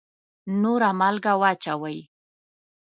[0.61, 1.99] نوره مالګه واچوئ